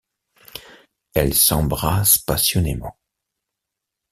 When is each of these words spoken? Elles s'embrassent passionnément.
Elles 1.13 1.35
s'embrassent 1.35 2.17
passionnément. 2.17 2.97